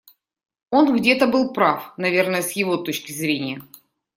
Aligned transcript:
Он 0.71 0.95
где-то 0.97 1.27
был 1.27 1.53
прав, 1.53 1.93
наверное, 1.95 2.41
с 2.41 2.53
его 2.53 2.75
точки 2.77 3.11
зрения. 3.11 3.61